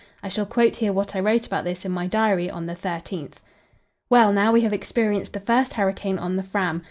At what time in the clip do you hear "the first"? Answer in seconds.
5.33-5.73